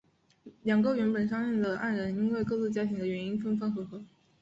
[0.63, 4.03] 两个原本相恋的爱人因为各自家庭的原因分分合合。